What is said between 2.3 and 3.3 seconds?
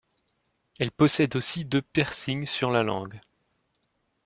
sur la langue.